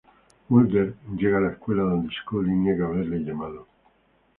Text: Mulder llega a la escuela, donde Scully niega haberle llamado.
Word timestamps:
Mulder 0.49 0.95
llega 1.15 1.37
a 1.37 1.41
la 1.41 1.51
escuela, 1.51 1.83
donde 1.83 2.09
Scully 2.23 2.49
niega 2.51 2.87
haberle 2.87 3.19
llamado. 3.19 3.67